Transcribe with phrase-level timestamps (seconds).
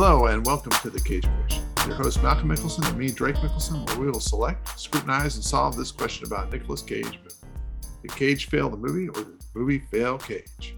[0.00, 1.64] Hello and welcome to the Cage Question.
[1.88, 5.76] Your host Malcolm Mickelson and me, Drake Mickelson, where we will select, scrutinize, and solve
[5.76, 7.34] this question about Nicolas Cage movie.
[8.02, 10.76] Did Cage fail the movie or did the movie fail Cage?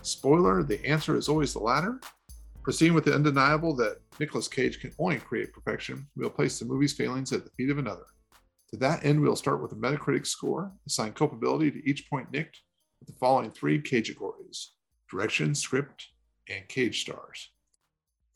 [0.00, 2.00] Spoiler, the answer is always the latter.
[2.62, 6.94] Proceeding with the undeniable that Nicolas Cage can only create perfection, we'll place the movie's
[6.94, 8.06] failings at the feet of another.
[8.70, 12.62] To that end, we'll start with a Metacritic score, assign culpability to each point nicked
[12.98, 14.70] with the following three categories
[15.10, 16.06] direction, script,
[16.48, 17.50] and cage stars.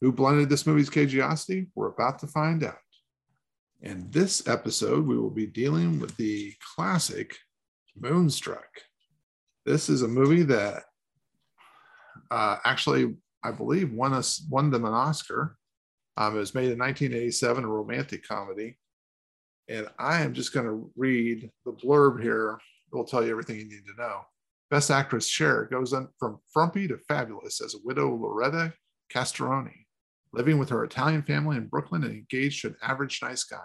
[0.01, 1.67] Who blended this movie's cageosity?
[1.75, 2.79] We're about to find out.
[3.81, 7.37] In this episode, we will be dealing with the classic
[7.97, 8.69] Moonstruck.
[9.67, 10.85] This is a movie that
[12.31, 15.57] uh, actually, I believe, won us won them an Oscar.
[16.17, 18.79] Um, it was made in 1987, a romantic comedy.
[19.69, 22.59] And I am just going to read the blurb here.
[22.93, 24.21] It will tell you everything you need to know.
[24.71, 28.73] Best actress Cher goes on from frumpy to fabulous as a widow Loretta
[29.13, 29.87] Castorini
[30.39, 33.59] living with her Italian family in Brooklyn and engaged to an average nice guy.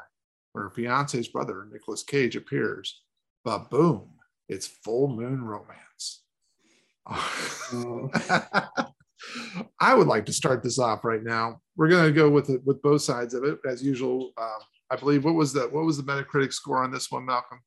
[0.54, 3.04] When her fiance's brother, Nicolas Cage, appears,
[3.46, 4.10] but boom,
[4.50, 6.24] it's full moon romance.
[9.80, 11.60] I would like to start this off right now.
[11.78, 14.32] We're going to go with it with both sides of it as usual.
[14.38, 17.60] Um, I believe what was the what was the Metacritic score on this one, Malcolm?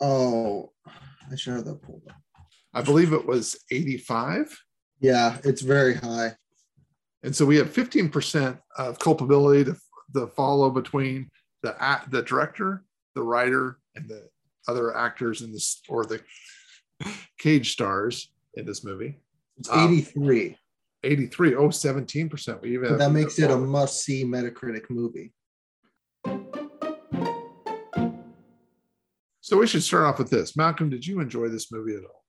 [0.00, 0.72] Oh,
[1.30, 2.16] I should have that pulled up.
[2.72, 4.58] I believe it was 85.
[5.00, 6.36] Yeah, it's very high.
[7.24, 9.76] And so we have 15% of culpability to,
[10.14, 11.30] to follow between
[11.62, 11.74] the
[12.10, 14.28] the director, the writer, and the
[14.68, 16.20] other actors in this or the
[17.38, 19.18] cage stars in this movie.
[19.56, 20.48] It's 83.
[20.48, 20.54] Um,
[21.02, 21.54] 83.
[21.54, 22.60] Oh, 17%.
[22.60, 25.32] We even that makes it a must-see Metacritic movie.
[29.40, 30.56] So we should start off with this.
[30.56, 32.24] Malcolm, did you enjoy this movie at all?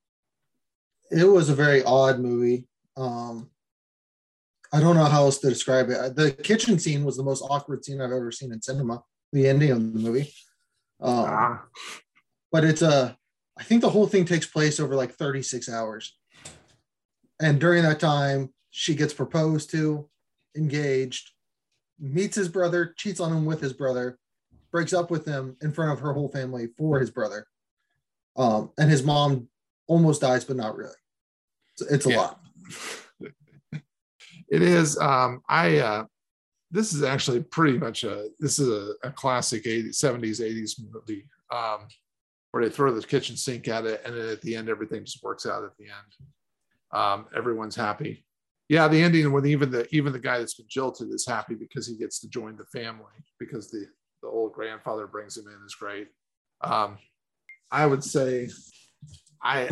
[1.11, 2.67] It was a very odd movie.
[2.97, 3.49] Um,
[4.75, 6.17] I don't know how else to describe it.
[6.17, 9.03] The kitchen scene was the most awkward scene I've ever seen in cinema.
[9.31, 10.33] The ending of the movie,
[10.99, 11.63] um, ah.
[12.52, 13.17] but it's a.
[13.58, 16.17] I think the whole thing takes place over like 36 hours,
[17.41, 20.09] and during that time, she gets proposed to,
[20.58, 21.31] engaged,
[21.97, 24.19] meets his brother, cheats on him with his brother,
[24.71, 27.47] breaks up with him in front of her whole family for his brother,
[28.35, 29.47] um, and his mom
[29.87, 30.91] almost dies, but not really.
[31.73, 32.17] It's, it's a yeah.
[32.17, 32.39] lot.
[34.50, 34.98] It is.
[34.98, 36.06] Um, I uh,
[36.72, 41.28] this is actually pretty much a this is a, a classic 80s, 70s, 80s movie
[41.52, 41.88] um,
[42.52, 45.23] where they throw the kitchen sink at it, and then at the end everything just
[45.23, 46.30] works out at the end.
[46.92, 48.26] Um, everyone's happy.
[48.67, 51.88] Yeah, the ending when even the even the guy that's been jilted is happy because
[51.88, 53.86] he gets to join the family because the
[54.22, 56.08] the old grandfather brings him in is great.
[56.62, 56.98] Um,
[57.72, 58.50] I would say
[59.44, 59.70] I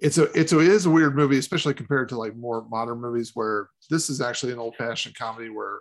[0.00, 3.00] it's a it's a it is a weird movie, especially compared to like more modern
[3.00, 5.80] movies where this is actually an old fashioned comedy where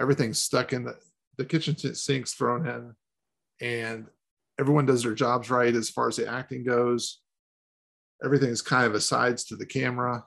[0.00, 0.96] everything's stuck in the
[1.38, 2.94] the kitchen sinks thrown in,
[3.60, 4.06] and
[4.58, 7.20] everyone does their jobs right as far as the acting goes.
[8.24, 10.24] Everything is kind of asides to the camera,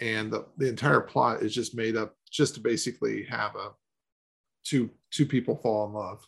[0.00, 3.70] and the, the entire plot is just made up just to basically have a
[4.64, 6.24] two two people fall in love.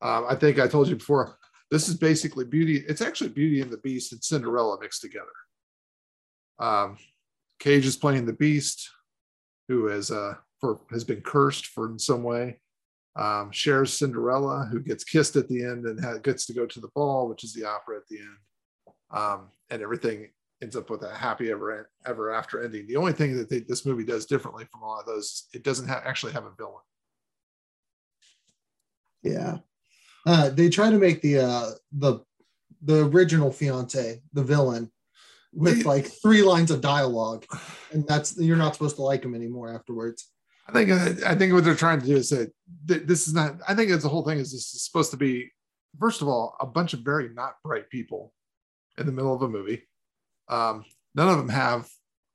[0.00, 1.36] Um, I think I told you before.
[1.70, 2.84] This is basically Beauty.
[2.88, 5.26] It's actually Beauty and the Beast and Cinderella mixed together.
[6.58, 6.96] Um,
[7.58, 8.90] Cage is playing the Beast,
[9.68, 12.60] who has uh, for has been cursed for in some way.
[13.16, 16.80] Um, Cher's Cinderella, who gets kissed at the end and ha- gets to go to
[16.80, 18.36] the ball, which is the opera at the end,
[19.10, 20.28] um, and everything
[20.62, 22.86] ends up with a happy ever ever after ending.
[22.86, 25.64] The only thing that they, this movie does differently from a lot of those, it
[25.64, 26.82] doesn't ha- actually have a villain.
[29.22, 29.58] Yeah,
[30.26, 32.20] uh, they try to make the uh, the
[32.82, 34.90] the original fiance the villain
[35.52, 37.46] with like three lines of dialogue,
[37.92, 40.30] and that's you're not supposed to like him anymore afterwards.
[40.68, 40.90] I think
[41.24, 42.48] I think what they're trying to do is say
[42.84, 43.56] this is not.
[43.68, 45.50] I think it's the whole thing is this is supposed to be
[45.98, 48.32] first of all a bunch of very not bright people
[48.98, 49.82] in the middle of a movie.
[50.48, 50.84] Um,
[51.14, 51.88] none of them have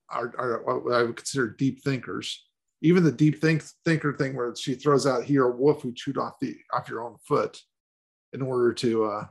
[0.10, 2.48] are, are what I would consider deep thinkers.
[2.82, 6.18] Even the deep think thinker thing where she throws out here a wolf who chewed
[6.18, 7.62] off the off your own foot
[8.34, 9.26] in order to uh,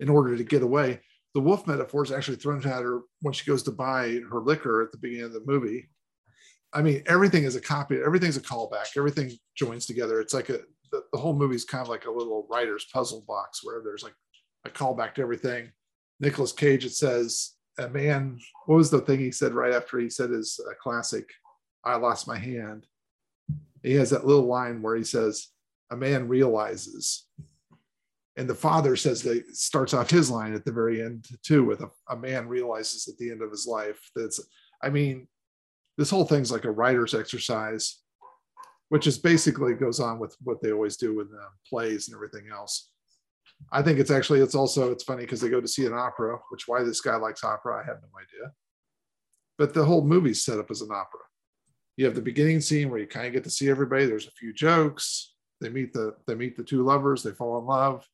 [0.00, 1.00] in order to get away.
[1.34, 4.82] The wolf metaphor is actually thrown at her when she goes to buy her liquor
[4.82, 5.88] at the beginning of the movie.
[6.74, 7.98] I mean, everything is a copy.
[8.04, 8.96] Everything's a callback.
[8.96, 10.20] Everything joins together.
[10.20, 10.60] It's like a
[10.92, 14.04] the, the whole movie is kind of like a little writer's puzzle box where there's
[14.04, 14.14] like
[14.64, 15.72] a callback to everything.
[16.20, 20.10] Nicolas Cage, it says, a man, what was the thing he said right after he
[20.10, 21.28] said his uh, classic,
[21.84, 22.86] I lost my hand?
[23.82, 25.48] He has that little line where he says,
[25.90, 27.26] a man realizes
[28.36, 31.80] and the father says that starts off his line at the very end too with
[31.82, 34.40] a, a man realizes at the end of his life that's
[34.82, 35.26] i mean
[35.98, 38.00] this whole thing's like a writer's exercise,
[38.88, 42.48] which is basically goes on with what they always do with uh, plays and everything
[42.50, 42.90] else.
[43.70, 46.38] I think it's actually it's also it's funny because they go to see an opera,
[46.50, 48.52] which why this guy likes opera, I have no idea.
[49.58, 51.20] But the whole movie's set up as an opera.
[51.96, 54.06] You have the beginning scene where you kind of get to see everybody.
[54.06, 55.34] There's a few jokes.
[55.60, 57.22] They meet the they meet the two lovers.
[57.22, 58.04] They fall in love,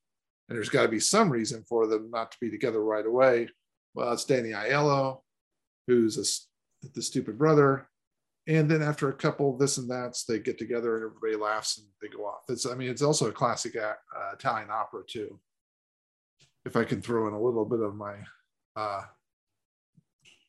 [0.49, 3.49] and there's got to be some reason for them not to be together right away.
[3.95, 5.21] Well, it's Danny Aiello,
[5.87, 7.89] who's a, the stupid brother,
[8.49, 11.79] and then after a couple of this and that's, they get together and everybody laughs
[11.79, 12.45] and they go off.
[12.49, 13.93] It's I mean it's also a classic uh,
[14.33, 15.39] Italian opera too.
[16.65, 18.15] If I can throw in a little bit of my
[18.75, 19.03] uh,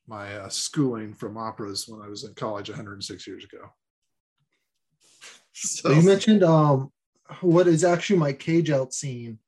[0.07, 3.63] my uh, schooling from operas when I was in college 106 years ago.
[5.51, 6.89] So you mentioned um,
[7.41, 9.39] what is actually my cage out scene,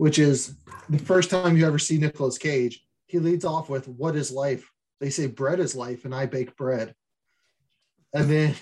[0.00, 0.56] which is
[0.88, 2.82] the first time you ever see Nicolas Cage.
[3.04, 4.66] He leads off with "What is life?"
[4.98, 6.94] They say bread is life, and I bake bread.
[8.14, 8.54] And then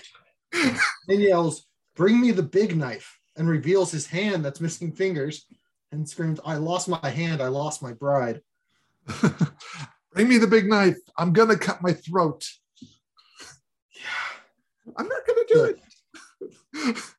[1.07, 1.65] he yells,
[1.95, 5.45] "Bring me the big knife!" and reveals his hand that's missing fingers,
[5.93, 7.41] and screams, "I lost my hand!
[7.41, 8.41] I lost my bride!"
[10.11, 10.97] Bring me the big knife.
[11.17, 12.45] I'm gonna cut my throat.
[13.95, 15.75] Yeah, I'm not gonna do
[16.75, 16.97] it.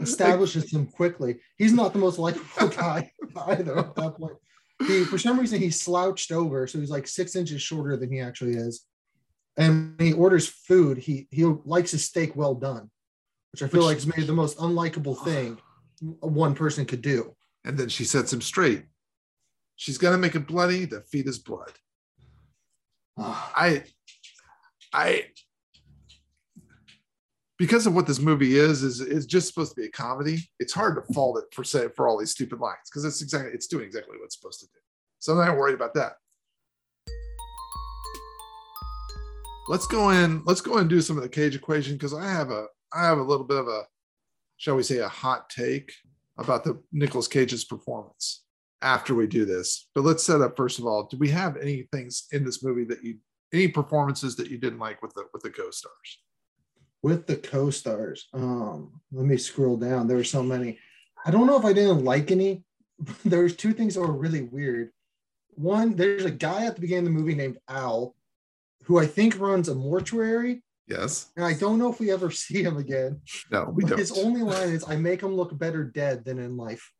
[0.00, 1.36] Establishes him quickly.
[1.56, 3.10] He's not the most likable guy
[3.48, 4.36] either at that point.
[4.86, 8.20] He, for some reason, he slouched over, so he's like six inches shorter than he
[8.20, 8.84] actually is.
[9.56, 10.98] And he orders food.
[10.98, 12.90] He he likes his steak well done,
[13.52, 15.56] which I feel which, like is maybe the most unlikable thing
[16.20, 17.34] one person could do.
[17.64, 18.84] And then she sets him straight.
[19.76, 21.72] She's gonna make it bloody to feed his blood.
[23.18, 23.84] I,
[24.92, 25.24] I,
[27.58, 30.38] because of what this movie is, is is just supposed to be a comedy.
[30.58, 33.52] It's hard to fault it for say for all these stupid lines because it's exactly
[33.52, 34.80] it's doing exactly what it's supposed to do.
[35.18, 36.14] So I'm not worried about that.
[39.68, 40.42] Let's go in.
[40.44, 43.18] Let's go and do some of the cage equation because I have a I have
[43.18, 43.82] a little bit of a,
[44.58, 45.92] shall we say, a hot take
[46.38, 48.44] about the Nicolas Cage's performance
[48.82, 49.88] after we do this.
[49.94, 51.04] But let's set up first of all.
[51.04, 53.16] Do we have any things in this movie that you
[53.52, 56.18] any performances that you didn't like with the with the co-stars?
[57.02, 60.08] With the co-stars, um, let me scroll down.
[60.08, 60.78] There were so many.
[61.24, 62.64] I don't know if I didn't like any.
[63.24, 64.90] There's two things that were really weird.
[65.54, 68.14] One, there's a guy at the beginning of the movie named Al,
[68.84, 70.62] who I think runs a mortuary.
[70.86, 71.30] Yes.
[71.34, 73.22] And I don't know if we ever see him again.
[73.50, 73.98] No, we don't.
[73.98, 76.92] His only line is, "I make him look better dead than in life."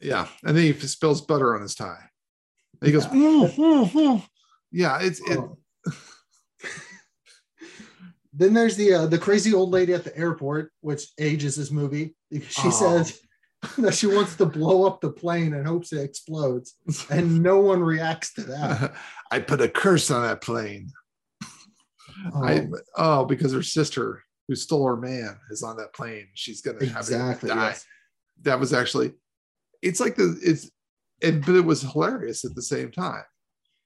[0.00, 2.10] Yeah, and then he spills butter on his tie.
[2.80, 4.28] And he goes, yeah, mm, mm, mm.
[4.72, 5.38] yeah it's it.
[5.38, 5.58] Oh.
[8.40, 12.14] Then there's the uh, the crazy old lady at the airport, which ages this movie.
[12.32, 12.70] She oh.
[12.70, 13.20] says
[13.78, 16.76] that she wants to blow up the plane and hopes it explodes,
[17.10, 18.94] and no one reacts to that.
[19.30, 20.90] I put a curse on that plane.
[22.34, 22.44] Oh.
[22.44, 22.66] I
[22.96, 26.28] oh because her sister who stole her man is on that plane.
[26.32, 27.68] She's gonna exactly, die.
[27.68, 27.86] Yes.
[28.42, 29.12] That was actually
[29.82, 30.70] it's like the it's
[31.22, 33.24] and but it was hilarious at the same time.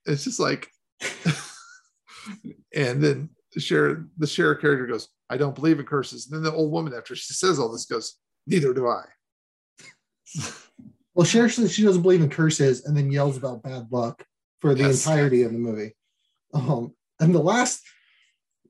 [0.05, 0.69] It's just like
[2.73, 6.27] and then the Cher the Cher character goes, I don't believe in curses.
[6.27, 9.03] And then the old woman, after she says all this, goes, Neither do I.
[11.15, 14.23] well, Cher says she doesn't believe in curses and then yells about bad luck
[14.59, 15.05] for the yes.
[15.05, 15.95] entirety of the movie.
[16.53, 17.81] Um, and the last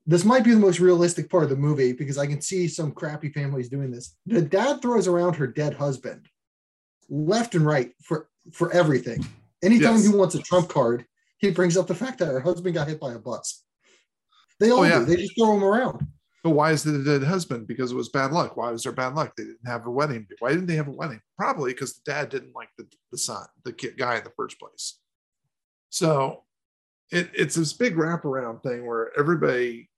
[0.06, 2.92] this might be the most realistic part of the movie because I can see some
[2.92, 4.16] crappy families doing this.
[4.26, 6.28] The dad throws around her dead husband
[7.08, 9.26] left and right for for everything.
[9.62, 10.06] Anytime yes.
[10.06, 11.04] he wants a trump card,
[11.38, 13.64] he brings up the fact that her husband got hit by a bus.
[14.60, 15.00] They all oh, yeah.
[15.00, 15.04] do.
[15.04, 16.06] They just throw them around.
[16.42, 17.66] But why is it a dead husband?
[17.66, 18.56] Because it was bad luck.
[18.56, 19.34] Why was there bad luck?
[19.36, 20.26] They didn't have a wedding.
[20.38, 21.20] Why didn't they have a wedding?
[21.36, 24.58] Probably because the dad didn't like the, the son, the kid, guy in the first
[24.60, 25.00] place.
[25.90, 26.44] So
[27.10, 29.90] it, it's this big wraparound thing where everybody,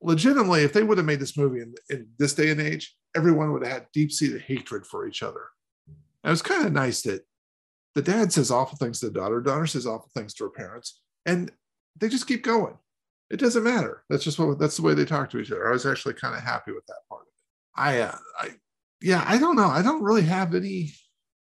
[0.00, 3.52] legitimately, if they would have made this movie in, in this day and age, everyone
[3.52, 5.48] would have had deep seated hatred for each other.
[5.86, 7.26] And it was kind of nice that
[7.94, 11.00] the dad says awful things to the daughter, daughter says awful things to her parents,
[11.26, 11.50] and
[12.00, 12.78] they just keep going.
[13.30, 14.02] It doesn't matter.
[14.10, 15.68] That's just what that's the way they talk to each other.
[15.68, 17.80] I was actually kind of happy with that part of it.
[17.80, 18.48] I, uh, I,
[19.00, 19.68] yeah, I don't know.
[19.68, 20.92] I don't really have any.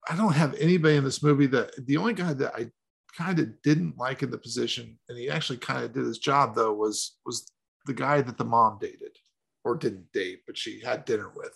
[0.08, 2.70] I don't have anybody in this movie that the only guy that I
[3.16, 6.54] kind of didn't like in the position, and he actually kind of did his job
[6.54, 7.46] though, was was
[7.86, 9.16] the guy that the mom dated
[9.64, 11.52] or didn't date, but she had dinner with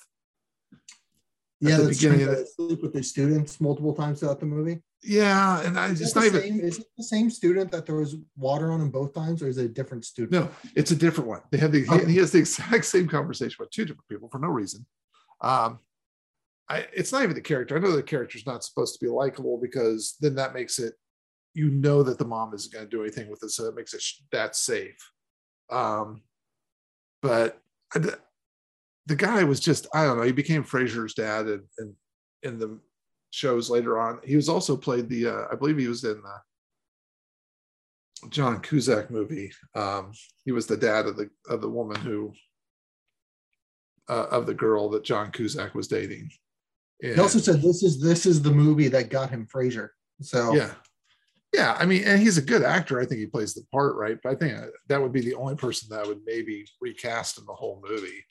[1.61, 2.49] yeah, the beginning of it.
[2.49, 4.81] sleep with the students multiple times throughout the movie.
[5.02, 6.40] Yeah, and I just not even.
[6.40, 9.49] Same, is it the same student that there was water on him both times, or
[9.49, 10.33] is it a different student?
[10.33, 11.40] No, it's a different one.
[11.50, 12.11] They have the okay.
[12.11, 14.85] he has the exact same conversation with two different people for no reason.
[15.40, 15.78] Um,
[16.69, 17.76] I it's not even the character.
[17.76, 20.95] I know the character's not supposed to be likable because then that makes it
[21.55, 23.95] you know that the mom isn't going to do anything with it, so it makes
[23.95, 24.02] it
[24.33, 25.12] that safe.
[25.71, 26.23] Um,
[27.23, 27.61] but
[27.95, 28.00] I,
[29.07, 30.25] the guy was just I don't know.
[30.25, 31.95] He became Frasier's dad, and, and
[32.43, 32.78] in the
[33.30, 36.40] shows later on, he was also played the uh, I believe he was in the
[38.30, 39.52] John Cusack movie.
[39.75, 40.12] Um,
[40.44, 42.32] he was the dad of the of the woman who
[44.08, 46.30] uh, of the girl that John Cusack was dating.
[47.02, 49.90] And, he also said this is this is the movie that got him Frasier.
[50.20, 50.73] So yeah,
[51.54, 51.76] yeah.
[51.78, 53.00] I mean, and he's a good actor.
[53.00, 54.18] I think he plays the part right.
[54.23, 54.58] But I think
[54.88, 58.25] that would be the only person that would maybe recast in the whole movie.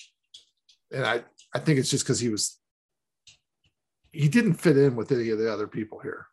[0.92, 1.24] And I
[1.54, 2.60] I think it's just because he was
[4.18, 6.26] he didn't fit in with any of the other people here.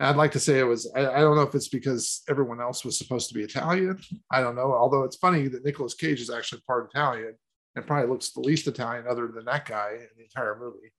[0.00, 2.84] I'd like to say it was, I, I, don't know if it's because everyone else
[2.84, 3.98] was supposed to be Italian.
[4.30, 4.72] I don't know.
[4.72, 7.34] Although it's funny that Nicolas Cage is actually part Italian
[7.74, 10.92] and probably looks the least Italian other than that guy in the entire movie.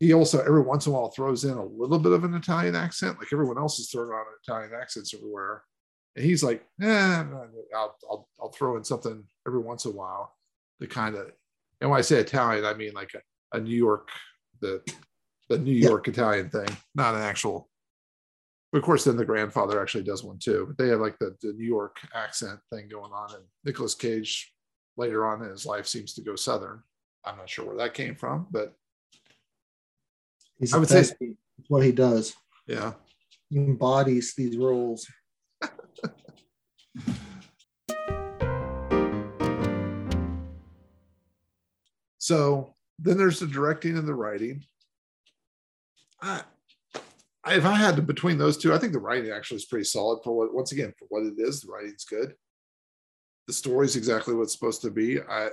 [0.00, 2.76] He also, every once in a while, throws in a little bit of an Italian
[2.76, 3.18] accent.
[3.18, 5.62] Like everyone else is throwing on Italian accents everywhere.
[6.14, 7.24] And he's like, eh,
[7.74, 10.36] I'll, I'll, I'll throw in something every once in a while
[10.80, 11.30] to kind of,
[11.80, 14.08] and when I say Italian, I mean like a, a New York,
[14.60, 14.82] the
[15.48, 16.12] the New York yeah.
[16.12, 17.68] Italian thing, not an actual.
[18.74, 20.66] Of course, then the grandfather actually does one too.
[20.68, 24.52] But they have like the, the New York accent thing going on, and Nicolas Cage
[24.98, 26.82] later on in his life seems to go southern.
[27.24, 28.74] I'm not sure where that came from, but
[30.58, 31.12] He's I would say it's
[31.68, 32.34] what he does.
[32.66, 32.94] Yeah,
[33.48, 35.06] he embodies these roles.
[42.18, 44.64] so then there's the directing and the writing.
[46.20, 46.42] I,
[47.46, 50.20] if I had to between those two, I think the writing actually is pretty solid
[50.24, 51.60] for what once again for what it is.
[51.60, 52.34] The writing's good.
[53.46, 55.20] The story's exactly what it's supposed to be.
[55.20, 55.50] I,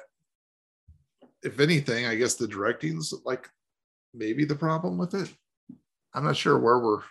[1.43, 3.47] if anything, I guess the directing's like
[4.13, 5.31] maybe the problem with it.
[6.13, 7.01] I'm not sure where we're.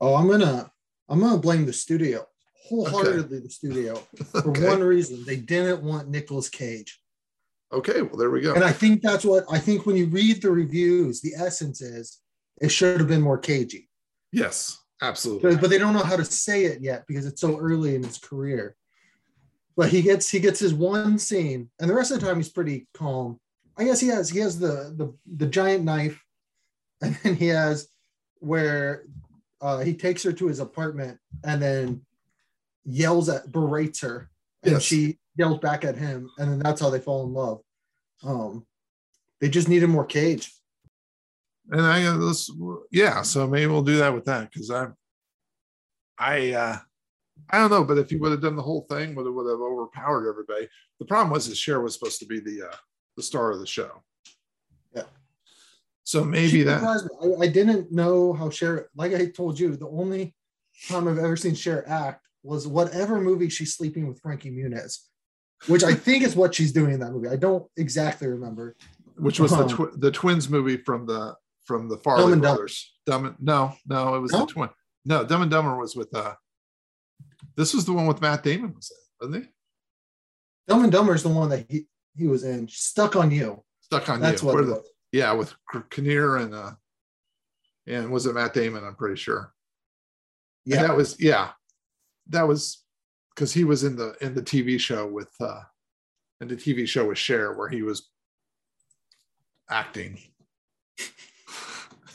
[0.00, 0.70] Oh, I'm gonna
[1.08, 2.26] I'm gonna blame the studio
[2.68, 3.38] wholeheartedly.
[3.38, 3.46] Okay.
[3.46, 3.94] The studio
[4.32, 4.66] for okay.
[4.66, 7.00] one reason they didn't want Nicolas Cage.
[7.72, 8.54] Okay, well there we go.
[8.54, 12.20] And I think that's what I think when you read the reviews, the essence is
[12.60, 13.88] it should have been more cagey.
[14.32, 15.52] Yes, absolutely.
[15.52, 18.02] But, but they don't know how to say it yet because it's so early in
[18.02, 18.74] his career.
[19.76, 22.48] But he gets he gets his one scene, and the rest of the time he's
[22.48, 23.38] pretty calm.
[23.76, 26.22] I guess he has he has the the, the giant knife,
[27.02, 27.88] and then he has
[28.40, 29.04] where
[29.60, 32.02] uh, he takes her to his apartment and then
[32.84, 34.30] yells at berates her,
[34.62, 34.82] and yes.
[34.82, 37.60] she yells back at him, and then that's how they fall in love.
[38.24, 38.66] Um,
[39.40, 40.52] they just needed more cage
[41.70, 42.50] and I uh, let's
[42.90, 44.94] yeah, so maybe we'll do that with that because I'm
[46.18, 46.78] I uh
[47.50, 49.48] I don't know, but if he would have done the whole thing, would have would
[49.48, 50.68] have overpowered everybody.
[50.98, 52.76] The problem was his Cher was supposed to be the uh
[53.16, 54.02] the star of the show.
[54.94, 55.04] Yeah.
[56.04, 59.88] So maybe she that I, I, didn't know how Cher like I told you, the
[59.88, 60.34] only
[60.88, 65.00] time I've ever seen Cher act was whatever movie she's sleeping with Frankie Muniz,
[65.66, 67.28] which I think is what she's doing in that movie.
[67.28, 68.76] I don't exactly remember.
[69.16, 71.34] Which was um, the tw- the twins movie from the
[71.64, 72.94] from the Farrelly Dumb brothers.
[73.04, 74.40] Dumb and, no, no, it was no?
[74.40, 74.70] the twin.
[75.04, 76.34] No, Dumb and Dumber was with uh
[77.56, 79.50] this was the one with Matt Damon was it, wasn't he?
[80.68, 81.86] Dumb and Dumber is the one that he,
[82.16, 82.68] he was in.
[82.68, 83.64] Stuck on You.
[83.80, 84.48] Stuck on That's You.
[84.48, 85.54] What the, yeah, with
[85.90, 86.72] Kinnear and uh
[87.86, 88.84] and was it Matt Damon?
[88.84, 89.52] I'm pretty sure.
[90.64, 91.50] Yeah, and that was yeah,
[92.28, 92.84] that was
[93.38, 95.60] because he was in the in the TV show with uh
[96.40, 98.10] in the TV show with Cher where he was
[99.70, 100.18] acting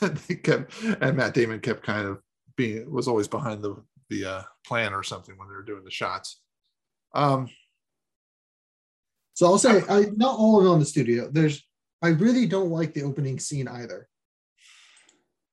[0.00, 2.20] they kept and Matt Damon kept kind of
[2.56, 3.74] being was always behind the
[4.10, 6.42] the uh, plan or something when they were doing the shots.
[7.14, 7.48] Um,
[9.32, 11.30] so I'll say I, not all of it on the studio.
[11.32, 11.66] There's
[12.02, 14.06] I really don't like the opening scene either,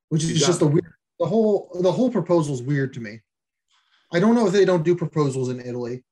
[0.09, 0.93] which is just a weird.
[1.17, 3.21] The whole the whole proposal is weird to me.
[4.13, 6.03] I don't know if they don't do proposals in Italy,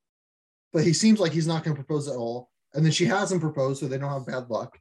[0.71, 2.49] but he seems like he's not going to propose at all.
[2.73, 4.77] And then she hasn't proposed, so they don't have bad luck.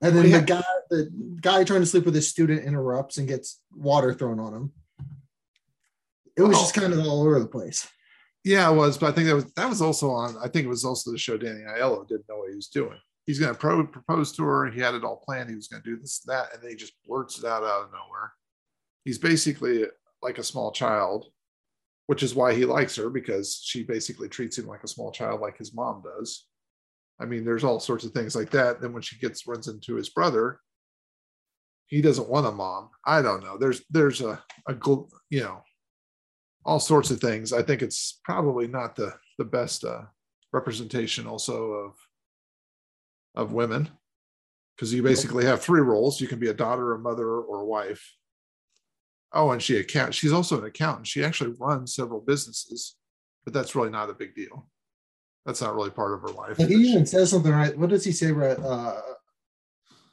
[0.00, 3.60] And then the guy, the guy trying to sleep with his student interrupts and gets
[3.74, 4.72] water thrown on him.
[6.36, 6.60] It was oh.
[6.60, 7.88] just kind of all over the place.
[8.44, 10.36] Yeah, it was, but I think that was that was also on.
[10.36, 12.98] I think it was also the show Danny Aiello didn't know what he was doing.
[13.24, 14.70] He's going to pro- propose to her.
[14.70, 15.48] He had it all planned.
[15.48, 17.62] He was going to do this, and that, and then he just blurts it out
[17.62, 18.34] out of nowhere.
[19.06, 19.86] He's basically
[20.20, 21.26] like a small child,
[22.06, 25.40] which is why he likes her because she basically treats him like a small child,
[25.40, 26.46] like his mom does.
[27.20, 28.80] I mean, there's all sorts of things like that.
[28.80, 30.60] Then when she gets runs into his brother,
[31.86, 32.90] he doesn't want a mom.
[33.06, 33.56] I don't know.
[33.56, 34.74] There's there's a a
[35.30, 35.62] you know
[36.64, 37.52] all sorts of things.
[37.52, 40.02] I think it's probably not the the best uh,
[40.52, 41.92] representation also of
[43.36, 43.90] of women
[44.74, 46.20] because you basically have three roles.
[46.20, 48.14] You can be a daughter, a mother, or a wife.
[49.34, 50.14] Oh, and she account.
[50.14, 51.08] She's also an accountant.
[51.08, 52.96] She actually runs several businesses,
[53.44, 54.68] but that's really not a big deal.
[55.44, 56.56] That's not really part of her life.
[56.56, 57.76] He even says something right.
[57.76, 58.30] What does he say?
[58.30, 59.00] Right, uh,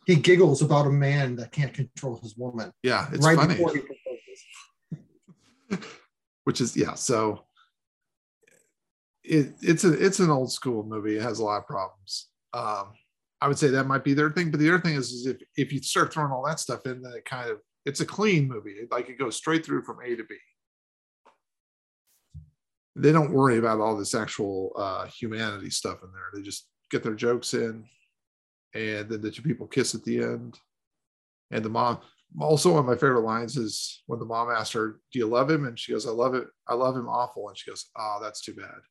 [0.05, 2.71] he giggles about a man that can't control his woman.
[2.83, 3.53] Yeah, it's right funny.
[3.53, 5.91] before he proposes.
[6.43, 7.45] Which is yeah, so
[9.23, 11.17] it it's a it's an old school movie.
[11.17, 12.27] It has a lot of problems.
[12.53, 12.93] Um,
[13.39, 15.37] I would say that might be their thing, but the other thing is, is if
[15.55, 18.47] if you start throwing all that stuff in, then it kind of it's a clean
[18.47, 18.75] movie.
[18.89, 20.35] Like it goes straight through from A to B.
[22.95, 26.29] They don't worry about all this actual uh, humanity stuff in there.
[26.33, 27.85] They just get their jokes in,
[28.73, 30.59] and then the two people kiss at the end.
[31.51, 31.99] And the mom,
[32.39, 35.49] also one of my favorite lines is when the mom asked her, "Do you love
[35.49, 36.47] him?" and she goes, "I love it.
[36.67, 38.81] I love him awful." And she goes, "Oh, that's too bad."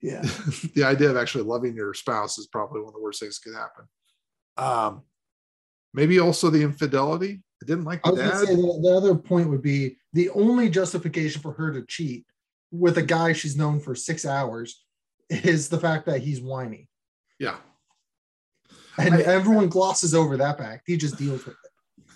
[0.00, 0.22] Yeah.
[0.74, 3.50] the idea of actually loving your spouse is probably one of the worst things that
[3.50, 3.84] could happen.
[4.56, 5.02] Um,
[5.96, 7.42] maybe also the infidelity.
[7.62, 8.08] I didn't like that.
[8.08, 8.38] I the was dad.
[8.46, 12.24] say the, the other point would be the only justification for her to cheat
[12.70, 14.84] with a guy she's known for six hours
[15.30, 16.88] is the fact that he's whiny.
[17.40, 17.56] Yeah,
[18.98, 20.84] And I- everyone glosses over that fact.
[20.86, 21.56] He just deals with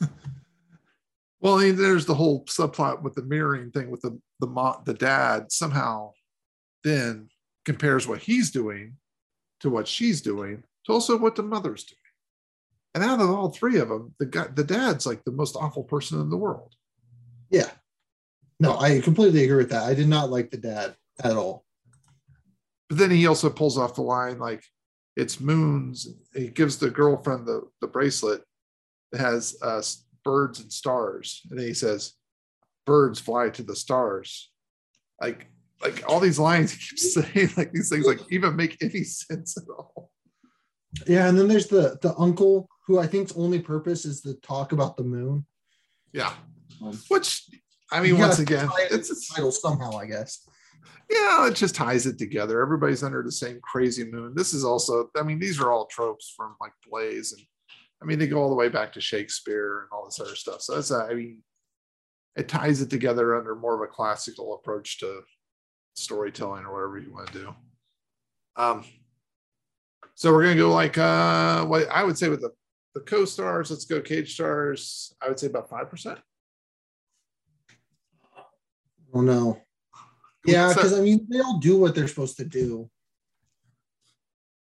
[0.00, 0.08] it.
[1.42, 4.82] Well, I mean, there's the whole subplot with the mirroring thing with the the mo-
[4.84, 6.12] the dad somehow
[6.84, 7.30] then
[7.64, 8.96] compares what he's doing
[9.60, 11.96] to what she's doing to also what the mother's doing.
[12.94, 15.85] And out of all three of them, the guy, the dad's like the most awful
[15.85, 16.75] person in the world.
[17.50, 17.70] Yeah.
[18.59, 19.85] No, I completely agree with that.
[19.85, 21.64] I did not like the dad at all.
[22.88, 24.64] But then he also pulls off the line like
[25.16, 26.09] it's moons.
[26.35, 28.42] He gives the girlfriend the the bracelet
[29.12, 29.82] that has uh,
[30.25, 32.14] birds and stars, and then he says,
[32.87, 34.50] "Birds fly to the stars."
[35.20, 35.47] Like
[35.82, 39.56] like all these lines he keeps saying, like these things, like even make any sense
[39.56, 40.11] at all.
[41.06, 44.73] Yeah, and then there's the the uncle who I think's only purpose is to talk
[44.73, 45.47] about the moon.
[46.12, 46.32] Yeah.
[46.82, 47.49] Um, Which
[47.92, 50.45] I mean, once again, it it's, a title somehow, I guess.
[51.08, 52.60] yeah, it just ties it together.
[52.60, 54.34] Everybody's under the same crazy moon.
[54.34, 57.43] This is also, I mean, these are all tropes from like Blaze, and
[58.02, 60.60] I mean, they go all the way back to Shakespeare and all this other stuff.
[60.62, 61.45] So that's, uh, I mean,
[62.34, 65.21] it ties it together under more of a classical approach to
[65.95, 67.54] storytelling or whatever you want to do.
[68.56, 68.84] Um,
[70.17, 72.50] so we're gonna go like uh, what I would say with the
[72.94, 73.70] the co-stars.
[73.70, 75.14] Let's go cage stars.
[75.22, 76.18] I would say about five percent.
[79.12, 79.60] Oh no.
[80.46, 82.90] Yeah, because I mean they all do what they're supposed to do.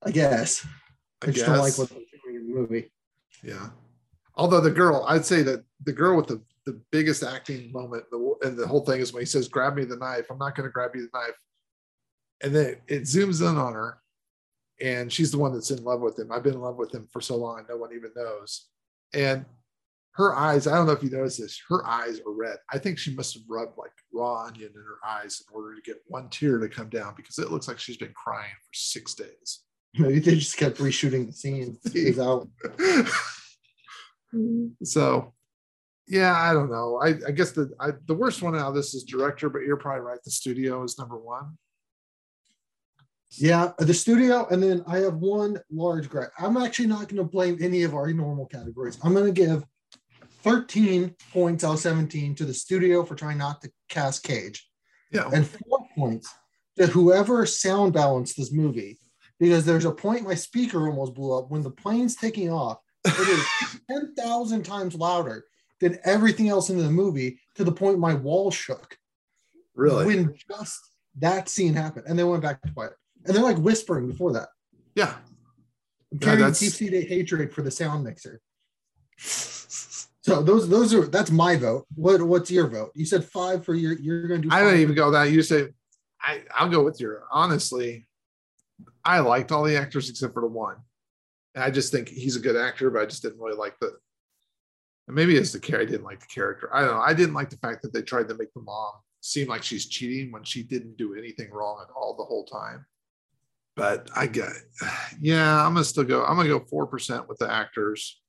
[0.02, 0.66] I guess.
[1.22, 1.78] I, I just don't like guess.
[1.78, 2.92] what they're doing in the movie.
[3.42, 3.70] Yeah.
[4.36, 8.18] Although the girl, I'd say that the girl with the, the biggest acting moment in
[8.18, 10.26] the, and the whole thing is when he says, grab me the knife.
[10.30, 11.36] I'm not going to grab you the knife.
[12.42, 13.98] And then it zooms in on her
[14.80, 16.30] and she's the one that's in love with him.
[16.30, 17.64] I've been in love with him for so long.
[17.68, 18.66] No one even knows.
[19.12, 19.44] And
[20.12, 22.56] her eyes, I don't know if you noticed this, her eyes are red.
[22.72, 25.82] I think she must have rubbed like raw onion in her eyes in order to
[25.82, 29.14] get one tear to come down because it looks like she's been crying for six
[29.14, 29.60] days.
[29.96, 32.48] Maybe they just kept reshooting the scene without
[34.34, 34.66] mm-hmm.
[34.84, 35.32] so
[36.06, 38.94] yeah i don't know i, I guess the I, the worst one out of this
[38.94, 41.56] is director but you're probably right the studio is number one
[43.32, 46.32] Yeah, the studio, and then I have one large gripe.
[46.38, 48.98] I'm actually not going to blame any of our normal categories.
[49.02, 49.64] I'm going to give
[50.42, 54.68] 13 points out of 17 to the studio for trying not to cast Cage,
[55.12, 56.32] yeah and four points
[56.78, 58.98] to whoever sound balanced this movie.
[59.38, 62.78] Because there's a point my speaker almost blew up when the plane's taking off.
[63.04, 65.44] It is 10,000 times louder
[65.80, 68.98] than everything else in the movie to the point my wall shook
[69.76, 70.80] really when just
[71.20, 72.06] that scene happened.
[72.08, 72.94] And they went back to quiet.
[73.28, 74.48] And they're like whispering before that.
[74.96, 75.14] yeah
[76.10, 78.40] I'm Yeah, carrying that's- deep seated hatred for the sound mixer.
[79.18, 81.86] So those those are that's my vote.
[81.94, 82.92] What what's your vote?
[82.94, 85.68] You said five for your you're gonna do i don't even go that you say
[86.20, 88.06] i i'll go with your honestly
[89.04, 90.76] i liked all the actors except for the one
[91.54, 93.90] and i just think he's a good actor but i just didn't really like the
[95.06, 97.34] and maybe it's the care i didn't like the character i don't know i didn't
[97.34, 100.42] like the fact that they tried to make the mom seem like she's cheating when
[100.44, 102.84] she didn't do anything wrong at all the whole time
[103.78, 104.50] but i get
[105.20, 108.20] yeah i'm gonna still go i'm gonna go 4% with the actors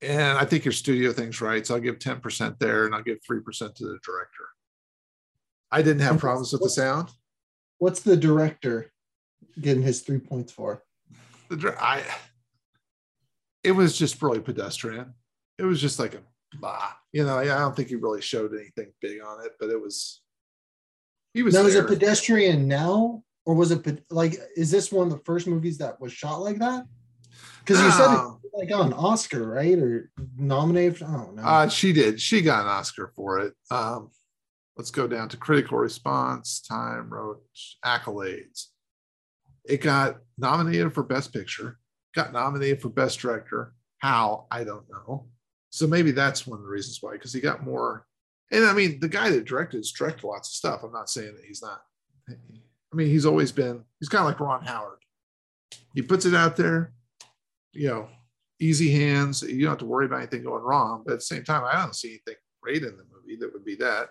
[0.00, 3.18] and i think your studio thing's right so i'll give 10% there and i'll give
[3.28, 4.44] 3% to the director
[5.70, 7.08] i didn't have problems with the sound
[7.82, 8.92] What's the director
[9.60, 10.84] getting his three points for?
[11.48, 12.04] the I
[13.64, 15.14] it was just really pedestrian.
[15.58, 16.20] It was just like a
[16.60, 17.38] blah, you know.
[17.38, 20.22] I don't think he really showed anything big on it, but it was
[21.34, 23.24] he was Now is it pedestrian now?
[23.44, 26.58] Or was it like is this one of the first movies that was shot like
[26.58, 26.84] that?
[27.60, 29.78] Because you said it like got an Oscar, right?
[29.78, 31.42] Or nominated for, I don't know.
[31.42, 32.20] Uh, she did.
[32.20, 33.54] She got an Oscar for it.
[33.70, 34.10] Um,
[34.76, 36.60] let's go down to critical response.
[36.60, 37.42] Time wrote
[37.84, 38.66] accolades.
[39.64, 41.78] It got nominated for Best Picture,
[42.14, 43.74] got nominated for Best Director.
[43.98, 44.46] How?
[44.50, 45.28] I don't know.
[45.70, 48.04] So maybe that's one of the reasons why, because he got more.
[48.50, 50.82] And I mean, the guy that directed has directed lots of stuff.
[50.82, 51.80] I'm not saying that he's not.
[52.92, 54.98] I mean, he's always been, he's kind of like Ron Howard.
[55.94, 56.92] He puts it out there,
[57.72, 58.08] you know,
[58.60, 59.42] easy hands.
[59.42, 61.02] You don't have to worry about anything going wrong.
[61.04, 63.64] But at the same time, I don't see anything great in the movie that would
[63.64, 64.10] be that.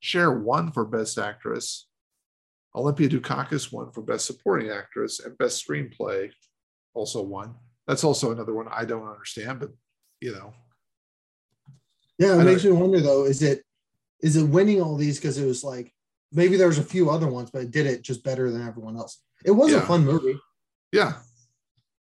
[0.00, 1.86] Cher won for Best Actress.
[2.74, 6.30] Olympia Dukakis won for Best Supporting Actress and Best Screenplay
[6.94, 7.54] also won.
[7.86, 9.70] That's also another one I don't understand, but
[10.20, 10.52] you know.
[12.18, 13.64] Yeah, it makes me wonder though, is it
[14.22, 15.92] is it winning all these because it was like
[16.32, 19.22] maybe there's a few other ones, but it did it just better than everyone else.
[19.44, 19.78] It was yeah.
[19.78, 20.38] a fun movie.
[20.92, 21.14] Yeah.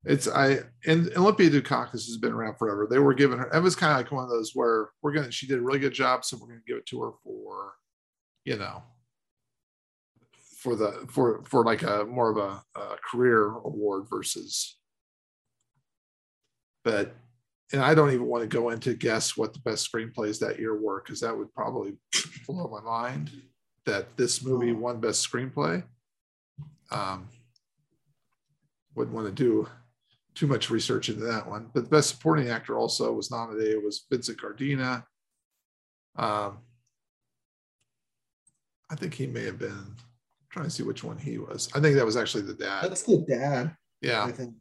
[0.05, 2.87] It's I and Olympia Dukakis has been around forever.
[2.89, 5.33] They were giving her it was kind of like one of those where we're gonna
[5.33, 7.75] she did a really good job, so we're gonna give it to her for,
[8.45, 8.85] you know,
[10.59, 14.77] for the for for like a more of a, a career award versus
[16.85, 17.17] but
[17.73, 20.81] and I don't even want to go into guess what the best screenplays that year
[20.81, 21.97] were because that would probably
[22.47, 23.33] blow my mind
[23.87, 25.83] that this movie won best screenplay.
[26.91, 27.29] Um,
[28.95, 29.69] wouldn't want to do
[30.35, 31.71] too much research into that one.
[31.73, 35.05] But the best supporting actor also was nominated was Vincent Gardenia.
[36.17, 36.59] Um,
[38.91, 41.69] I think he may have been I'm trying to see which one he was.
[41.75, 42.85] I think that was actually the dad.
[42.85, 43.77] That's the dad.
[44.01, 44.25] Yeah.
[44.25, 44.55] I think.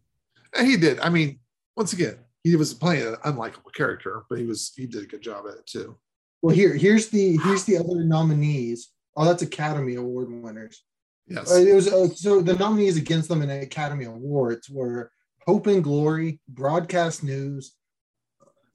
[0.58, 1.00] And he did.
[1.00, 1.40] I mean,
[1.76, 5.22] once again, he was playing an unlikable character, but he was he did a good
[5.22, 5.98] job at it too.
[6.42, 8.90] Well, here here's the here's the other nominees.
[9.16, 10.84] Oh, that's Academy Award winners.
[11.28, 11.52] Yes.
[11.52, 15.12] Uh, it was uh, so the nominees against them in Academy Awards were
[15.48, 17.76] Hope and Glory, Broadcast News,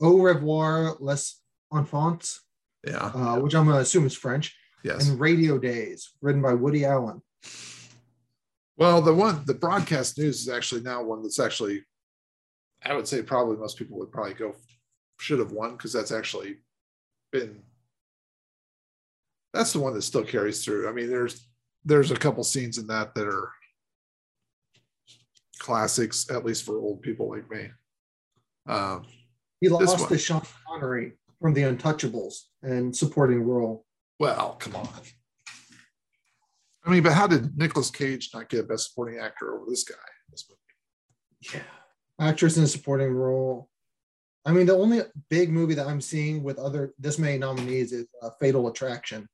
[0.00, 2.40] Au revoir les enfants.
[2.84, 3.10] Yeah.
[3.14, 4.56] Uh, which I'm gonna assume is French.
[4.82, 5.08] Yes.
[5.08, 7.22] And Radio Days, written by Woody Allen.
[8.76, 11.84] Well, the one the broadcast news is actually now one that's actually
[12.82, 14.54] I would say probably most people would probably go
[15.18, 16.56] should have won because that's actually
[17.30, 17.62] been
[19.52, 20.88] that's the one that still carries through.
[20.88, 21.48] I mean, there's
[21.84, 23.50] there's a couple scenes in that that are
[25.58, 27.68] classics, at least for old people like me.
[28.66, 29.06] Um,
[29.60, 33.84] he lost to Sean Connery from The Untouchables and supporting role.
[34.18, 34.88] Well, come on.
[36.84, 39.84] I mean, but how did Nicolas Cage not get a Best Supporting Actor over this
[39.84, 41.56] guy in this movie?
[41.56, 41.80] Yeah
[42.20, 43.68] actress in a supporting role.
[44.44, 48.06] I mean, the only big movie that I'm seeing with other this many nominees is
[48.22, 49.28] uh, Fatal Attraction,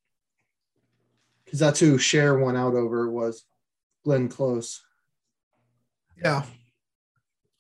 [1.47, 3.45] because that's who Cher won out over was
[4.05, 4.83] Glenn Close.
[6.23, 6.43] Yeah,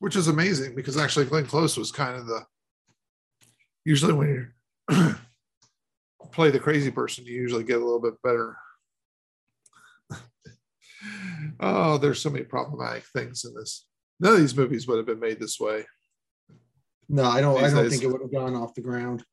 [0.00, 2.44] which is amazing because actually Glenn Close was kind of the
[3.84, 4.46] usually when you
[6.32, 8.56] play the crazy person, you usually get a little bit better.
[11.60, 13.86] oh, there's so many problematic things in this
[14.20, 15.84] none of these movies would have been made this way.
[17.08, 17.62] No, I don't.
[17.62, 17.92] I don't days.
[17.92, 19.24] think it would have gone off the ground.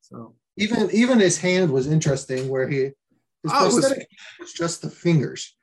[0.00, 2.90] So even even his hand was interesting, where he
[3.50, 4.08] his oh, prosthetic
[4.38, 5.56] was, just the fingers.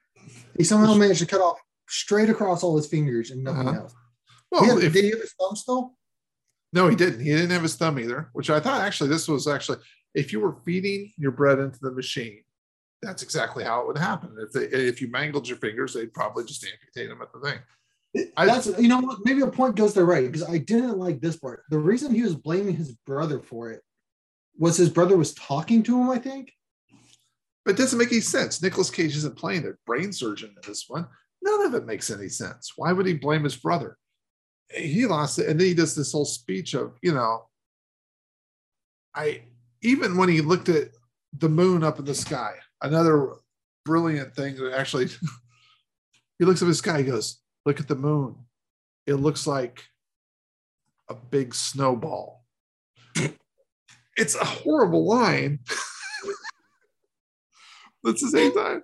[0.57, 3.81] He somehow managed to cut off straight across all his fingers and nothing uh-huh.
[3.81, 3.95] else.
[4.51, 5.93] Well, if, did he have his thumb still?
[6.73, 7.19] No, he didn't.
[7.19, 8.29] He didn't have his thumb either.
[8.33, 9.79] Which I thought actually this was actually
[10.13, 12.41] if you were feeding your bread into the machine,
[13.01, 14.35] that's exactly how it would happen.
[14.39, 17.59] If they if you mangled your fingers, they'd probably just amputate them at the thing.
[18.37, 21.19] I, That's you know what maybe a point goes there right because I didn't like
[21.19, 21.63] this part.
[21.69, 23.81] The reason he was blaming his brother for it
[24.57, 26.09] was his brother was talking to him.
[26.09, 26.53] I think,
[27.65, 28.61] but it doesn't make any sense.
[28.61, 31.07] Nicolas Cage isn't playing the brain surgeon in this one.
[31.41, 32.73] None of it makes any sense.
[32.75, 33.97] Why would he blame his brother?
[34.69, 37.47] He lost it, and then he does this whole speech of you know,
[39.15, 39.43] I
[39.81, 40.89] even when he looked at
[41.37, 43.29] the moon up in the sky, another
[43.83, 45.07] brilliant thing that actually
[46.39, 48.35] he looks up at the sky, he goes, Look at the moon.
[49.07, 49.83] It looks like
[51.09, 52.43] a big snowball.
[54.17, 55.59] it's a horrible line.
[58.05, 58.83] At the same time,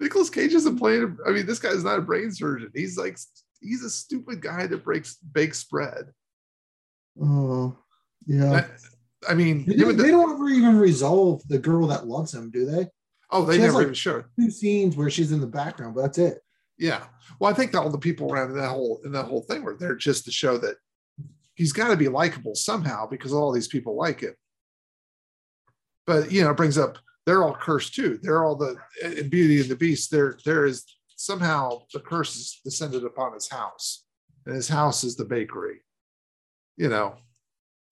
[0.00, 1.16] Nicolas Cage isn't playing.
[1.26, 2.70] I mean, this guy's not a brain surgeon.
[2.74, 3.18] He's like,
[3.60, 6.12] he's a stupid guy that breaks bakes bread.
[7.20, 7.76] Oh,
[8.26, 8.66] yeah.
[9.26, 12.50] I, I mean, they, they, they, don't ever even resolve the girl that loves him,
[12.50, 12.86] do they?
[13.30, 16.02] Oh, they she never like even show two scenes where she's in the background, but
[16.02, 16.40] that's it.
[16.78, 17.04] Yeah.
[17.40, 19.76] Well, I think all the people around in that whole in that whole thing were
[19.76, 20.76] there just to show that
[21.54, 24.34] he's got to be likable somehow because all these people like him.
[26.06, 28.18] But you know, it brings up they're all cursed too.
[28.22, 30.10] They're all the in Beauty and the Beast.
[30.10, 34.04] There, there is somehow the curse is descended upon his house,
[34.46, 35.82] and his house is the bakery.
[36.78, 37.16] You know,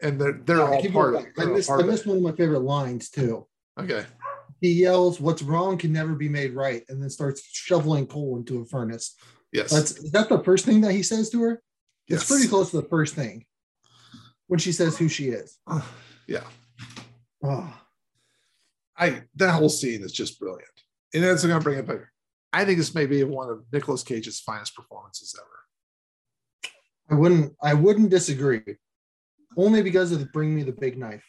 [0.01, 1.27] and they're they're yeah, all part of.
[1.39, 3.47] I missed, I missed one of my favorite lines too.
[3.79, 4.07] Okay.
[4.63, 8.63] He yells, "What's wrong can never be made right," and then starts shoveling coal into
[8.63, 9.17] a furnace.
[9.53, 9.71] Yes.
[9.71, 11.63] That's is that the first thing that he says to her?
[12.09, 12.23] yes.
[12.23, 13.45] It's pretty close to the first thing
[14.47, 15.59] when she says who she is.
[16.27, 16.45] yeah.
[17.45, 17.71] Oh,
[18.99, 20.69] I that whole scene is just brilliant.
[21.15, 22.01] And that's gonna bring it back.
[22.53, 26.73] I think this may be one of Nicolas Cage's finest performances ever.
[27.11, 27.55] I wouldn't.
[27.63, 28.63] I wouldn't disagree.
[29.57, 31.25] Only because of the "Bring Me the Big Knife."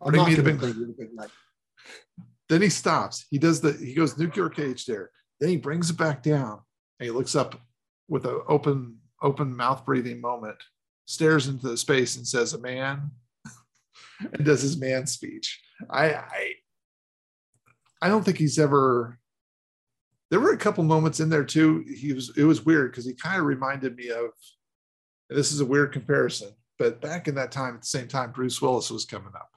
[0.00, 1.32] I'm Bring me the big- bring you the big knife.
[2.48, 3.26] Then he stops.
[3.30, 5.10] He does the he goes nuclear cage there.
[5.40, 6.60] Then he brings it back down
[7.00, 7.60] and he looks up
[8.08, 10.56] with an open, open mouth breathing moment,
[11.06, 13.10] stares into the space and says, a man,
[14.32, 15.60] and does his man speech.
[15.90, 16.52] I I
[18.02, 19.18] I don't think he's ever
[20.30, 21.84] there were a couple moments in there too.
[21.88, 24.30] He was it was weird because he kind of reminded me of
[25.30, 28.60] this is a weird comparison, but back in that time, at the same time, Bruce
[28.60, 29.50] Willis was coming up.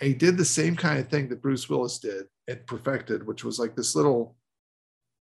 [0.00, 3.44] And he did the same kind of thing that Bruce Willis did and perfected, which
[3.44, 4.36] was like this little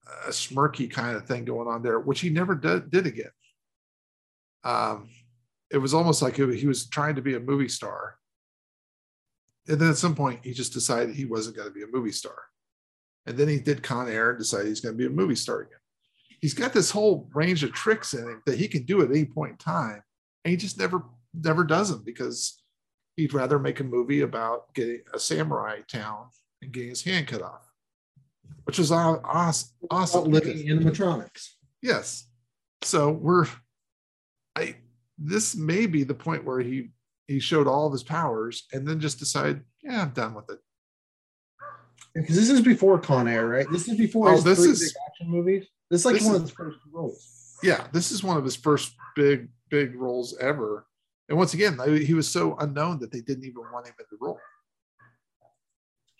[0.08, 3.32] uh, smirky kind of thing going on there, which he never did, did again.
[4.63, 5.10] Um,
[5.71, 8.18] it was almost like he was trying to be a movie star.
[9.67, 12.12] And then at some point, he just decided he wasn't going to be a movie
[12.12, 12.38] star.
[13.26, 15.62] And then he did Con Air and decided he's going to be a movie star
[15.62, 15.78] again.
[16.41, 19.26] He's got this whole range of tricks in him that he can do at any
[19.26, 20.02] point in time.
[20.43, 22.63] And he just never, never does them because
[23.17, 26.30] he'd rather make a movie about getting a samurai town
[26.62, 27.69] and getting his hand cut off,
[28.63, 29.69] which was aw- awesome.
[29.91, 31.50] awesome living animatronics.
[31.82, 32.30] Yes.
[32.82, 33.45] So we're
[34.56, 34.76] I
[35.17, 36.91] this may be the point where he
[37.29, 40.57] he showed all of his powers and then just decided, yeah, I'm done with it.
[42.15, 43.67] Because this is before Con Air, right?
[43.71, 45.67] This is before Oh, his this is- big action movies.
[45.91, 47.57] This is like this one is- of his first roles.
[47.61, 50.87] Yeah, this is one of his first big, big roles ever.
[51.27, 54.17] And once again, he was so unknown that they didn't even want him in the
[54.19, 54.39] role,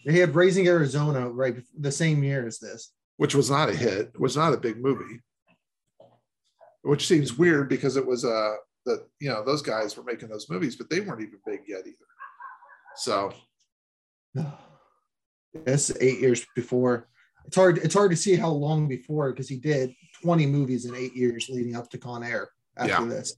[0.05, 2.91] They had Raising Arizona right the same year as this.
[3.17, 5.21] which was not a hit, was not a big movie.
[6.83, 10.49] Which seems weird because it was uh that you know those guys were making those
[10.49, 11.95] movies, but they weren't even big yet either.
[12.95, 13.33] So
[15.65, 17.07] That's eight years before.
[17.45, 17.79] It's hard.
[17.79, 21.49] It's hard to see how long before because he did 20 movies in eight years
[21.49, 22.49] leading up to Con Air.
[22.77, 23.09] After Yeah.
[23.09, 23.35] this,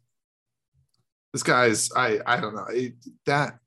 [1.34, 2.94] this guy's I I don't know it,
[3.26, 3.58] that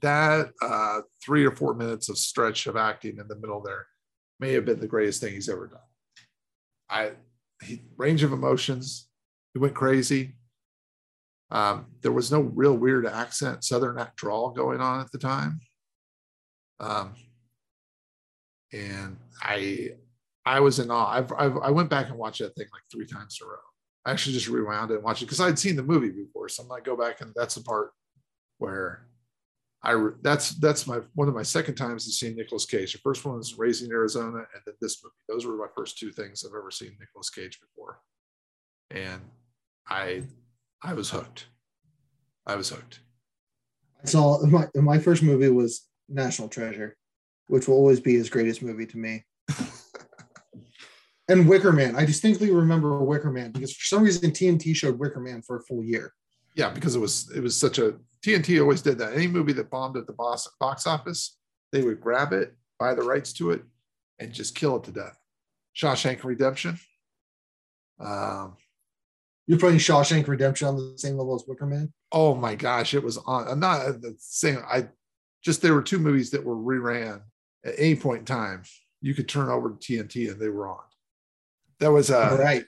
[0.00, 3.86] that uh three or four minutes of stretch of acting in the middle there
[4.38, 5.80] may have been the greatest thing he's ever done.
[6.88, 7.12] I
[7.62, 9.08] he, range of emotions,
[9.52, 10.36] he went crazy.
[11.50, 15.60] Um, there was no real weird accent, southern drawl going on at the time.
[16.78, 17.14] Um,
[18.72, 19.90] and I
[20.46, 21.10] I was in awe.
[21.10, 23.56] I've, I've I went back and watched that thing like three times in a row.
[24.06, 26.48] I actually just rewound it and watched it because I'd seen the movie before.
[26.48, 27.90] So I'm like, go back and that's the part
[28.58, 29.06] where
[29.82, 32.92] I that's that's my one of my second times to see Nicolas Cage.
[32.92, 35.14] The first one was Raising Arizona, and then this movie.
[35.28, 38.00] Those were my first two things I've ever seen Nicolas Cage before,
[38.90, 39.22] and
[39.88, 40.24] I
[40.82, 41.46] I was hooked.
[42.46, 43.00] I was hooked.
[44.02, 46.96] I saw my my first movie was National Treasure,
[47.48, 49.24] which will always be his greatest movie to me.
[51.28, 51.96] and Wicker Man.
[51.96, 55.62] I distinctly remember Wicker Man because for some reason TNT showed Wicker Man for a
[55.62, 56.12] full year.
[56.56, 59.12] Yeah, because it was it was such a TNT always did that.
[59.14, 61.36] Any movie that bombed at the box box office,
[61.72, 63.62] they would grab it, buy the rights to it,
[64.18, 65.16] and just kill it to death.
[65.76, 66.78] Shawshank Redemption.
[67.98, 68.56] Um,
[69.50, 71.92] You're putting Shawshank Redemption on the same level as Wicker Man.
[72.12, 73.48] oh my gosh, it was on.
[73.48, 74.62] I'm not the same.
[74.64, 74.86] I
[75.42, 77.22] just there were two movies that were reran
[77.64, 78.62] at any point in time.
[79.00, 80.84] You could turn over to TNT and they were on.
[81.80, 82.62] That was uh All right.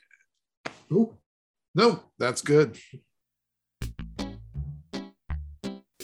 [0.92, 1.16] Ooh.
[1.76, 2.76] No, that's good.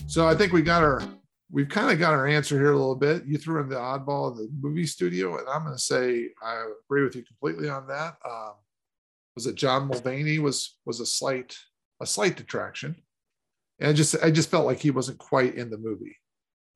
[0.07, 1.03] So I think we got our
[1.51, 3.25] we've kind of got our answer here a little bit.
[3.27, 6.67] You threw in the oddball of the movie studio, and I'm going to say I
[6.85, 8.14] agree with you completely on that.
[8.25, 8.53] Um,
[9.38, 11.57] was it John Mahoney was was a slight
[12.01, 12.96] a slight detraction,
[13.79, 16.16] and I just I just felt like he wasn't quite in the movie.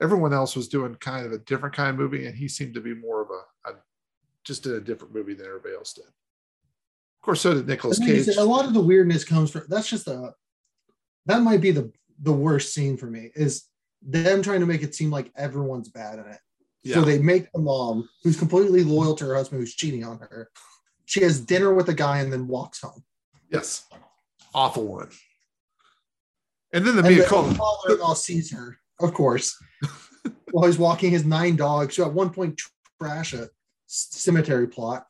[0.00, 2.80] Everyone else was doing kind of a different kind of movie, and he seemed to
[2.80, 3.74] be more of a, a
[4.44, 6.04] just in a different movie than everybody else did.
[6.04, 8.28] Of course, so did Nicolas Cage.
[8.28, 10.34] a lot of the weirdness comes from that's just a
[11.26, 13.64] that might be the the worst scene for me is
[14.02, 16.38] them trying to make it seem like everyone's bad in it.
[16.84, 16.94] Yeah.
[16.94, 20.48] So they make the mom who's completely loyal to her husband who's cheating on her.
[21.12, 23.04] She has dinner with a guy and then walks home.
[23.50, 23.84] Yes.
[24.54, 25.10] Awful one.
[26.72, 29.54] And then the And Mia the father-in-law sees her, of course,
[30.52, 31.96] while he's walking his nine dogs.
[31.96, 32.58] So at one point,
[32.98, 33.50] trash a
[33.88, 35.06] cemetery plot.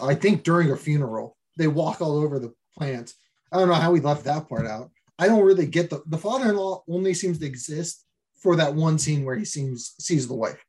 [0.00, 3.16] I think during a funeral, they walk all over the plants.
[3.50, 4.92] I don't know how we left that part out.
[5.18, 8.04] I don't really get the the father-in-law only seems to exist
[8.36, 10.64] for that one scene where he seems sees the wife.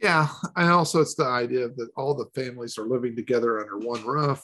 [0.00, 4.04] Yeah, and also it's the idea that all the families are living together under one
[4.04, 4.42] roof.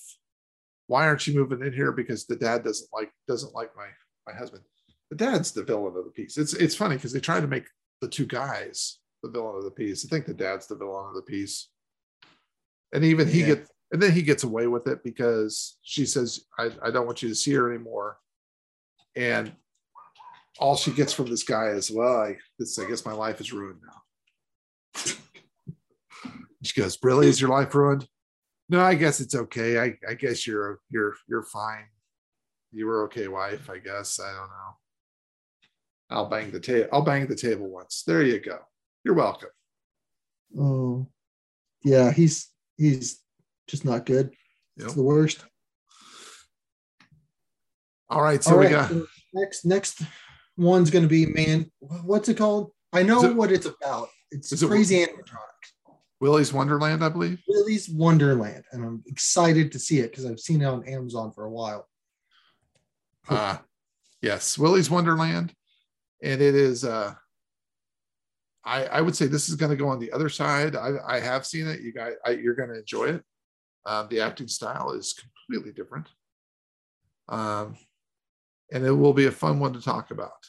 [0.87, 1.92] Why aren't you moving in here?
[1.92, 3.87] Because the dad doesn't like doesn't like my
[4.27, 4.62] my husband.
[5.11, 6.37] The dad's the villain of the piece.
[6.37, 7.66] It's it's funny because they try to make
[8.01, 10.05] the two guys the villain of the piece.
[10.05, 11.71] I think the dad's the villain of the piece.
[12.92, 13.47] And even he Yeah.
[13.47, 17.23] gets and then he gets away with it because she says, I, I don't want
[17.23, 18.19] you to see her anymore.
[19.14, 19.53] And
[20.59, 23.53] all she gets from this guy is, well, I, this, I guess my life is
[23.53, 25.12] ruined now.
[26.67, 27.29] she goes, Really?
[27.29, 28.07] Is your life ruined?
[28.69, 29.79] No, I guess it's okay.
[29.79, 31.85] I, I guess you're you're you're fine.
[32.73, 34.19] You were okay, wife, I guess.
[34.21, 34.77] I don't know.
[36.11, 36.89] I'll bang the table.
[36.93, 38.03] I'll bang the table once.
[38.07, 38.59] There you go.
[39.05, 39.49] You're welcome.
[40.59, 41.07] Oh,
[41.85, 43.21] yeah, he's he's
[43.69, 44.33] just not good.
[44.77, 44.87] Yep.
[44.87, 45.45] It's the worst.
[48.09, 48.43] All right.
[48.43, 50.03] So All we got so next next
[50.57, 51.71] one's going to be man.
[51.81, 52.71] What's it called?
[52.93, 54.09] I know it- what it's about.
[54.31, 55.73] It's it- crazy animatronics.
[56.21, 57.43] Willy's Wonderland, I believe.
[57.47, 61.45] Willy's Wonderland, and I'm excited to see it because I've seen it on Amazon for
[61.45, 61.89] a while.
[63.29, 63.59] Uh
[64.23, 65.53] yes, Willy's Wonderland.
[66.23, 67.15] And it is uh
[68.65, 70.75] I I would say this is going to go on the other side.
[70.75, 71.81] I I have seen it.
[71.81, 73.25] You guys I, you're going to enjoy it.
[73.85, 76.09] Um, the acting style is completely different.
[77.29, 77.77] Um
[78.73, 80.47] and it will be a fun one to talk about.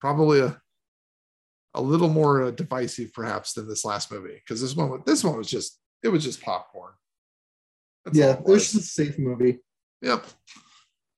[0.00, 0.60] Probably a
[1.74, 5.36] a little more uh, divisive perhaps than this last movie because this one this one
[5.36, 6.92] was just it was just popcorn.
[8.04, 8.72] That's yeah, it was.
[8.72, 9.58] just a safe movie.
[10.02, 10.26] Yep.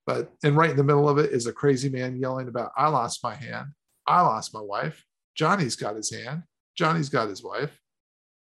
[0.07, 2.89] But and right in the middle of it is a crazy man yelling about, I
[2.89, 3.69] lost my hand.
[4.07, 5.05] I lost my wife.
[5.35, 6.45] Johnny's got his hand.
[6.77, 7.77] Johnny's got his wife.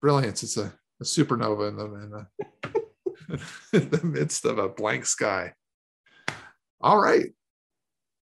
[0.01, 0.41] Brilliance.
[0.41, 3.39] It's a, a supernova in the, in, the,
[3.79, 5.53] in the midst of a blank sky.
[6.81, 7.27] All right.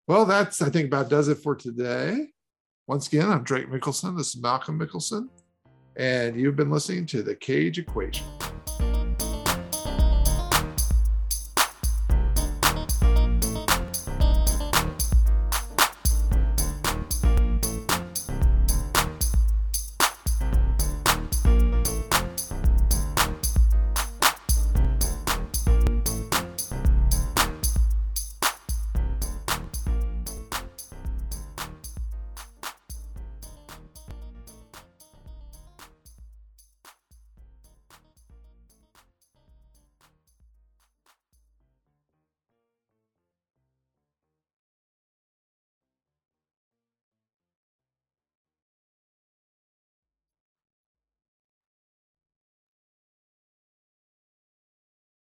[0.07, 2.31] Well, that's, I think, about does it for today.
[2.89, 4.17] Once again, I'm Drake Mickelson.
[4.17, 5.29] This is Malcolm Mickelson.
[5.95, 8.25] And you've been listening to The Cage Equation.